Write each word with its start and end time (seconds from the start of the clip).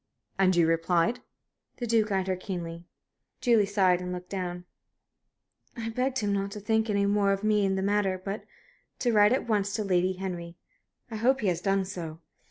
"And 0.39 0.55
you 0.55 0.65
replied?" 0.65 1.19
The 1.77 1.85
Duke 1.85 2.11
eyed 2.11 2.25
her 2.27 2.35
keenly. 2.35 2.85
Julie 3.39 3.67
sighed 3.67 4.01
and 4.01 4.11
looked 4.11 4.31
down. 4.31 4.65
"I 5.77 5.89
begged 5.89 6.17
him 6.17 6.33
not 6.33 6.49
to 6.53 6.59
think 6.59 6.89
any 6.89 7.05
more 7.05 7.31
of 7.31 7.43
me 7.43 7.63
in 7.63 7.75
the 7.75 7.83
matter, 7.83 8.17
but 8.25 8.43
to 8.97 9.13
write 9.13 9.31
at 9.31 9.45
once 9.47 9.75
to 9.75 9.83
Lady 9.83 10.13
Henry. 10.13 10.57
I 11.11 11.17
hope 11.17 11.41
he 11.41 11.49
has 11.49 11.61
done 11.61 11.85
so." 11.85 12.19